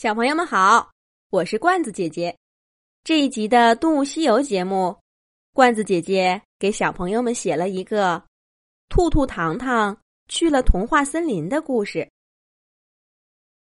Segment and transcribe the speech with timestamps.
[0.00, 0.90] 小朋友们好，
[1.28, 2.34] 我是罐子姐姐。
[3.04, 4.98] 这一集的《动物西游》节目，
[5.52, 8.24] 罐子姐姐给小朋友们写了一个
[8.88, 12.10] 兔兔糖糖去了童话森林的故事。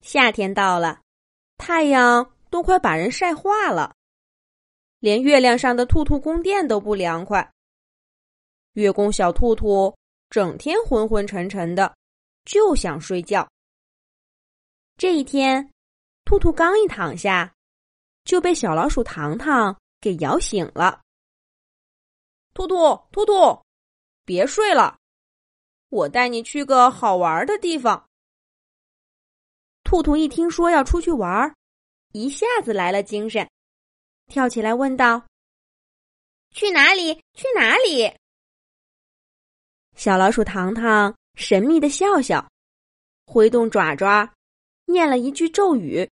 [0.00, 1.02] 夏天到了，
[1.56, 3.94] 太阳都快把人晒化了，
[4.98, 7.48] 连月亮上的兔兔宫殿都不凉快。
[8.72, 9.96] 月宫小兔兔
[10.30, 11.94] 整天昏昏沉沉的，
[12.44, 13.48] 就想睡觉。
[14.96, 15.70] 这一天。
[16.24, 17.54] 兔兔刚一躺下，
[18.24, 21.02] 就被小老鼠糖糖给摇醒了。
[22.54, 23.62] 兔兔，兔兔，
[24.24, 24.98] 别睡了，
[25.90, 28.08] 我带你去个好玩的地方。
[29.82, 31.54] 兔兔一听说要出去玩，
[32.12, 33.48] 一下子来了精神，
[34.26, 35.26] 跳起来问道
[36.50, 37.14] ：“去哪里？
[37.34, 38.10] 去哪里？”
[39.94, 42.50] 小老鼠糖糖神秘的笑笑，
[43.26, 44.32] 挥动爪爪，
[44.86, 46.10] 念了一句咒语。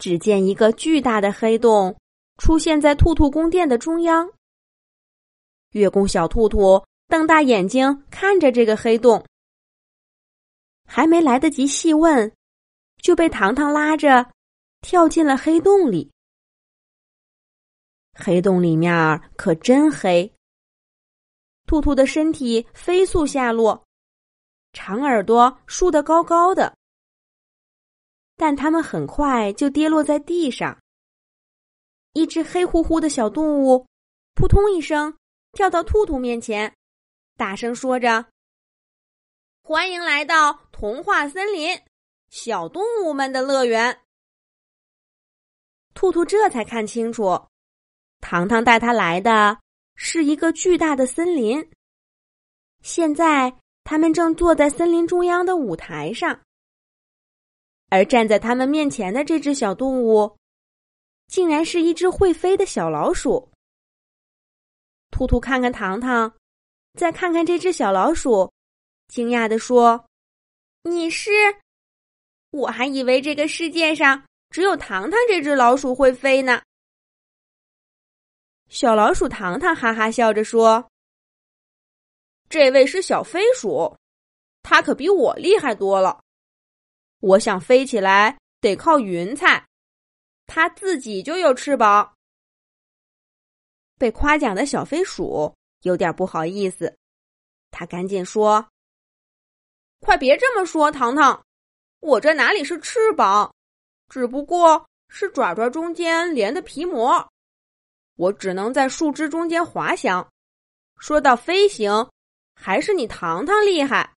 [0.00, 1.94] 只见一个巨大的黑洞
[2.38, 4.28] 出现在兔兔宫殿的中央。
[5.72, 9.24] 月宫小兔兔瞪大眼睛看着这个黑洞，
[10.84, 12.32] 还没来得及细问，
[13.02, 14.32] 就被糖糖拉着
[14.80, 16.10] 跳进了黑洞里。
[18.14, 20.32] 黑洞里面可真黑。
[21.66, 23.84] 兔兔的身体飞速下落，
[24.72, 26.74] 长耳朵竖得高高的。
[28.40, 30.80] 但它们很快就跌落在地上。
[32.14, 33.86] 一只黑乎乎的小动物，
[34.34, 35.14] 扑通一声
[35.52, 36.74] 跳到兔兔面前，
[37.36, 38.24] 大声说着
[39.62, 41.78] ：“欢迎来到童话森林，
[42.30, 44.00] 小动物们的乐园。”
[45.92, 47.38] 兔兔这才看清楚，
[48.22, 49.60] 糖糖带他来的
[49.96, 51.70] 是一个巨大的森林。
[52.82, 56.40] 现在，他们正坐在森林中央的舞台上。
[57.90, 60.38] 而站在他们面前的这只小动物，
[61.26, 63.50] 竟然是一只会飞的小老鼠。
[65.10, 66.32] 兔兔看看糖糖，
[66.94, 68.52] 再看看这只小老鼠，
[69.08, 70.06] 惊讶的说
[70.82, 71.30] ：“你是？
[72.52, 76.62] 我还以为这个世界上只有糖糖这只老鼠会飞呢。”
[78.70, 80.88] 小老鼠糖糖哈哈笑着说
[82.48, 83.96] ：“这位是小飞鼠，
[84.62, 86.22] 它可比我厉害多了。”
[87.20, 89.66] 我想飞起来得靠云彩，
[90.46, 92.14] 它自己就有翅膀。
[93.98, 96.96] 被夸奖的小飞鼠有点不好意思，
[97.70, 98.66] 他赶紧说
[100.00, 101.44] ：“快别这么说，糖糖，
[102.00, 103.54] 我这哪里是翅膀，
[104.08, 107.30] 只不过是爪爪中间连的皮膜，
[108.16, 110.26] 我只能在树枝中间滑翔。
[110.98, 112.10] 说到飞行，
[112.54, 114.14] 还是你糖糖厉害。”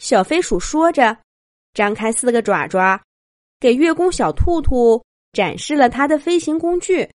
[0.00, 1.23] 小飞鼠说着。
[1.74, 3.02] 张开四个爪爪，
[3.58, 7.10] 给月宫小兔兔展示了它的飞行工具，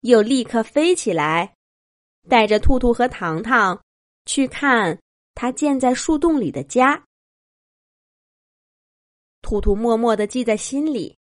[0.00, 1.54] 又立刻飞起来，
[2.28, 3.82] 带着兔兔和糖糖
[4.24, 4.98] 去看
[5.34, 7.04] 它建在树洞里的家。
[9.42, 11.16] 兔兔默默的记在心里，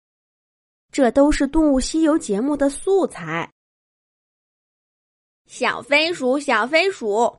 [0.91, 3.53] 这都是《动物西游》节目的素材。
[5.47, 7.39] 小飞鼠，小飞鼠，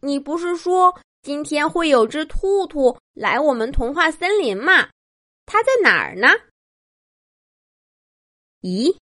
[0.00, 0.98] 你不是说？
[1.22, 4.88] 今天会有只兔兔来我们童话森林吗？
[5.44, 6.28] 它在哪儿呢？
[8.62, 8.96] 咦，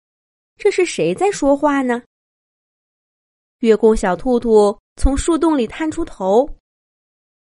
[0.55, 2.03] 这是谁在说话呢？
[3.59, 6.57] 月宫小兔兔从树洞里探出头，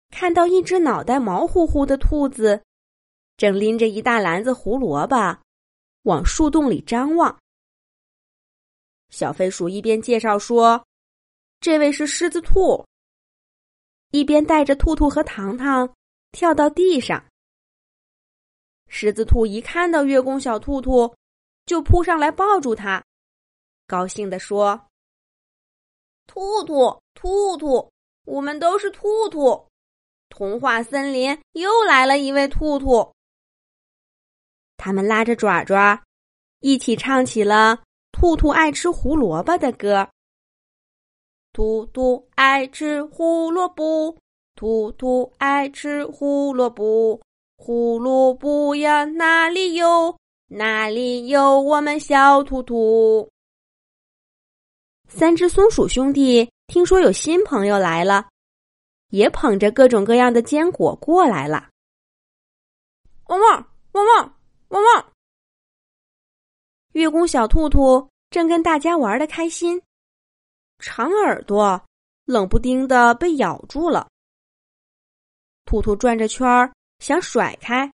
[0.10, 2.64] 看到一只脑袋毛乎乎的兔子，
[3.36, 5.38] 正拎着一大篮子胡萝卜，
[6.04, 7.38] 往树洞里张望。
[9.10, 10.88] 小飞鼠一边介绍说
[11.60, 12.86] ：“这位是狮子兔。”
[14.16, 15.94] 一边带着兔兔和糖糖
[16.32, 17.22] 跳到地上，
[18.88, 21.14] 狮子兔一看到月宫小兔兔，
[21.66, 23.04] 就扑上来抱住它，
[23.86, 24.88] 高兴地说
[26.28, 27.92] ：“兔兔，兔兔，
[28.24, 29.68] 我们都是兔兔，
[30.30, 33.14] 童话森林又来了一位兔兔。”
[34.80, 36.02] 他们拉着爪爪，
[36.62, 37.76] 一起唱起了
[38.14, 40.10] 《兔兔爱吃胡萝卜》的歌。
[41.56, 44.14] 兔兔爱吃胡萝卜，
[44.56, 47.22] 兔兔爱吃胡萝卜，
[47.56, 50.18] 胡萝卜呀哪里有？
[50.48, 53.32] 哪里有我们小兔兔？
[55.08, 58.28] 三只松鼠兄弟听说有新朋友来了，
[59.12, 61.70] 也捧着各种各样的坚果过来了。
[63.28, 64.36] 汪汪汪汪
[64.68, 65.14] 汪汪！
[66.92, 69.82] 月宫小兔兔正跟大家玩的开心。
[70.80, 71.82] 长耳朵
[72.26, 74.10] 冷不丁的被咬住了，
[75.66, 77.92] 兔兔转着圈儿想甩开，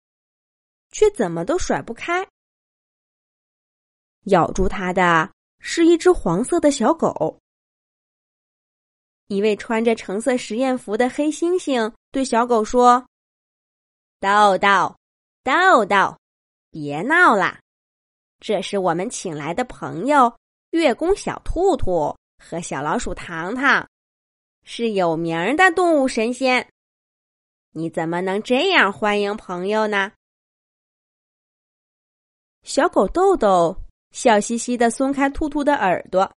[0.91, 2.27] 却怎么都甩不开。
[4.23, 7.39] 咬住它的是一只黄色的小狗。
[9.27, 13.05] 一位穿着橙色实验服的黑猩猩对小狗说
[14.19, 14.95] ：“豆豆，
[15.43, 16.17] 豆豆，
[16.71, 17.59] 别闹了，
[18.39, 20.35] 这是我们请来的朋友
[20.71, 23.87] 月宫小兔兔和小老鼠糖糖，
[24.63, 26.67] 是有名的动物神仙。
[27.71, 30.11] 你怎么能这样欢迎朋友呢？”
[32.63, 33.75] 小狗豆豆
[34.11, 36.31] 笑嘻嘻的松开兔兔的耳朵，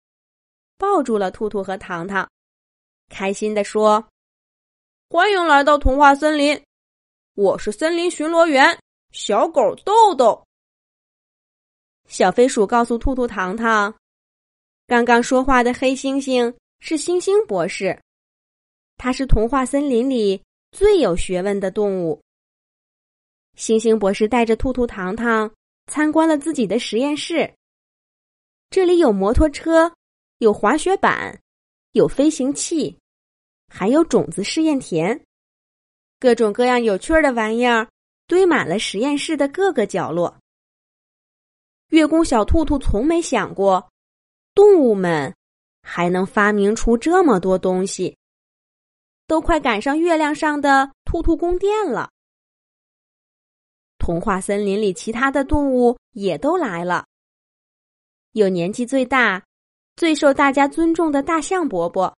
[0.77, 2.29] 抱住了兔兔和糖糖。
[3.09, 4.09] 开心的说
[5.11, 6.63] ：“欢迎来到童话森林，
[7.35, 8.79] 我是森林巡逻员
[9.13, 10.45] 小狗豆豆。”
[12.07, 13.93] 小飞鼠告诉兔兔糖糖
[14.91, 17.97] ：“刚刚说话的黑猩猩是星星博士，
[18.97, 20.43] 他是童话森林里
[20.73, 22.21] 最有学问的动物。”
[23.55, 25.49] 星星博士带着兔兔糖糖
[25.87, 27.55] 参观了自己的实验室，
[28.69, 29.95] 这里有摩托车，
[30.39, 31.41] 有滑雪板，
[31.93, 32.99] 有飞行器。
[33.69, 35.25] 还有种子试验田，
[36.19, 37.89] 各种各样有趣的玩意儿
[38.27, 40.37] 堆满了实验室的各个角落。
[41.91, 43.89] 月宫小兔兔从没想过，
[44.61, 45.35] 动物们
[45.81, 48.19] 还能发明出这么多东西，
[49.27, 52.11] 都快赶上月亮上的兔兔宫殿了。
[53.97, 57.07] 童话森林里其他的动物也都来了，
[58.33, 59.43] 有年纪最大、
[59.97, 62.15] 最受大家尊重的大象伯伯。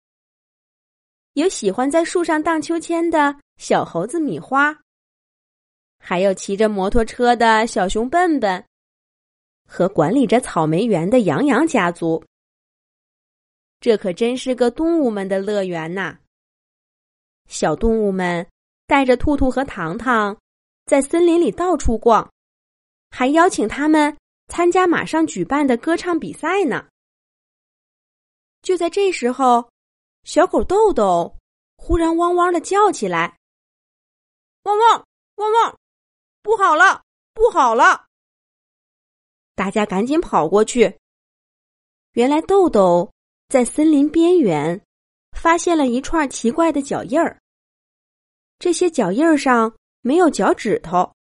[1.35, 4.77] 有喜欢在树上荡秋千的小猴子米花，
[5.97, 8.65] 还有骑着摩托车的小熊笨笨，
[9.65, 12.21] 和管理着草莓园的羊羊家族。
[13.83, 16.17] 这可真是个动物们的乐园呐！
[17.49, 18.49] 小动物们
[18.87, 20.39] 带着兔兔和糖糖
[20.87, 22.33] 在森林里到处逛，
[23.11, 26.89] 还邀请他们参加马上举办的歌唱比赛呢。
[28.63, 29.69] 就在这时候。
[30.25, 31.37] 小狗豆豆
[31.77, 33.37] 忽然汪汪的叫起来
[34.63, 35.77] ：“汪汪汪汪！
[36.43, 37.03] 不好了，
[37.35, 38.07] 不好了！”
[39.57, 40.97] 大家赶紧跑过去。
[42.13, 43.13] 原来豆豆
[43.53, 44.81] 在森林边缘
[45.33, 47.39] 发现了一串奇怪的脚印儿。
[48.59, 51.15] 这些脚印儿上没有脚趾头，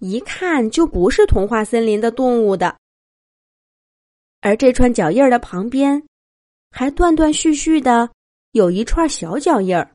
[0.00, 2.76] 一看就不是童话森林的动物的。
[4.42, 6.06] 而这串脚印儿的旁边。
[6.72, 8.08] 还断断续续的
[8.52, 9.92] 有一串小脚印儿，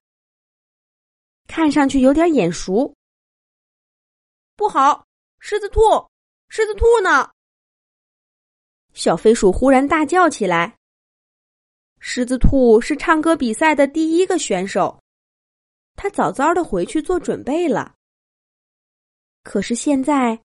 [1.48, 2.94] 看上去有点眼熟。
[4.57, 5.06] 不好，
[5.39, 5.80] 狮子兔，
[6.50, 7.31] 狮子兔呢？
[8.94, 10.75] 小飞鼠忽然大叫起来。
[12.07, 15.01] 狮子兔是唱歌比赛的第一个选手，
[15.95, 17.95] 他早早的回去做准备了。
[19.41, 20.39] 可是现在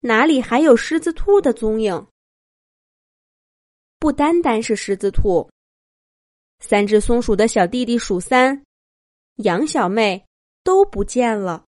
[0.00, 2.06] 哪里还有狮子兔的踪影？
[3.98, 5.50] 不单单是狮子兔。
[6.60, 8.64] 三只松鼠的小弟弟鼠三、
[9.34, 10.26] 羊小妹
[10.64, 11.66] 都不见了，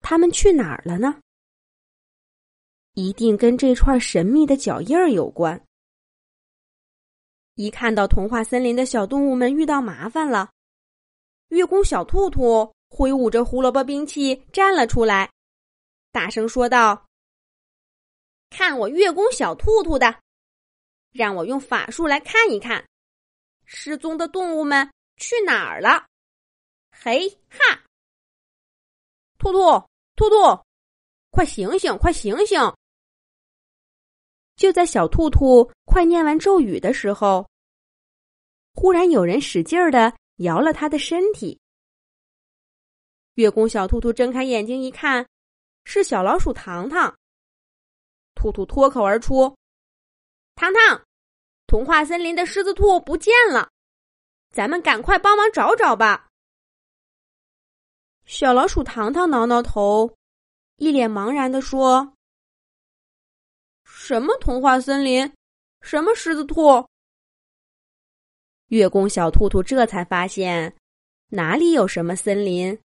[0.00, 1.18] 他们去哪儿了呢？
[2.92, 5.58] 一定跟这串神秘的脚印儿有关。
[7.54, 10.50] 一看到童话森林的小动物们遇到麻烦了，
[11.48, 15.30] 月宫小兔兔挥舞着胡萝卜兵器站了出来，
[16.10, 17.06] 大声说道
[18.48, 20.20] ：“看我月宫小兔兔的，
[21.10, 22.86] 让我用法术来看一看。”
[23.64, 26.06] 失踪的动物们去哪儿了？
[26.90, 27.82] 嘿哈！
[29.38, 29.58] 兔兔，
[30.16, 30.64] 兔兔，
[31.30, 32.60] 快醒醒，快醒醒！
[34.56, 37.46] 就在小兔兔快念完咒语的时候，
[38.72, 41.60] 忽然有人使劲儿的摇了他的身体。
[43.34, 45.28] 月宫小兔兔睁开眼睛一看，
[45.84, 47.14] 是小老鼠糖糖。
[48.34, 49.54] 兔兔脱口而出
[50.56, 51.04] ：“糖糖！”
[51.68, 53.70] 童话森林的狮子兔不见了，
[54.50, 56.30] 咱们赶快帮忙找找吧。
[58.24, 60.16] 小老鼠糖糖挠挠头，
[60.76, 62.14] 一脸茫然的说
[63.84, 65.30] ：“什么童话森林？
[65.82, 66.86] 什么狮子兔？”
[68.68, 70.74] 月宫小兔兔这才发现，
[71.28, 72.78] 哪里有什么森林？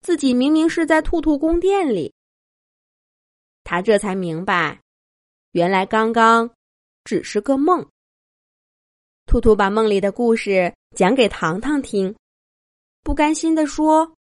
[0.00, 2.14] 自己明明是在兔兔宫殿里。
[3.64, 4.80] 他这才明白，
[5.52, 6.50] 原来刚刚。
[7.02, 7.84] 只是个梦。
[9.24, 12.14] 兔兔把梦里的故事讲给糖糖听，
[13.02, 14.14] 不甘心的说：“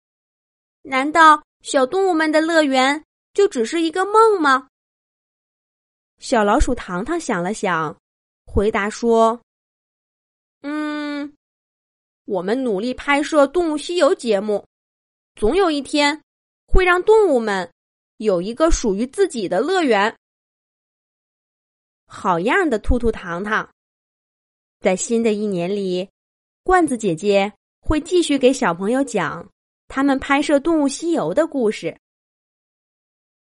[0.83, 4.69] 难道小动物们的乐园就只是一个梦吗？”
[6.19, 7.95] 小老鼠糖糖想了想，
[8.45, 9.39] 回答说
[10.61, 11.31] ：“嗯，
[12.25, 14.65] 我们努力拍摄《动物西游》节目，
[15.35, 16.21] 总有一天
[16.65, 17.71] 会让动物们
[18.17, 20.15] 有一个属于自己的乐园。
[22.07, 23.69] 好样的，兔兔糖糖！
[24.79, 26.09] 在新的一年里，
[26.63, 29.47] 罐子姐姐会继续给小朋友讲
[29.87, 31.95] 他们拍摄《动物西游》的故事。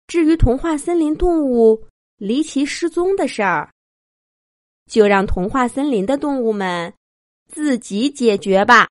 [0.07, 1.87] 至于童话森林动物
[2.23, 3.69] 离奇失踪的事儿，
[4.89, 6.93] 就让童话森林的动物们
[7.51, 8.81] 自己解决吧。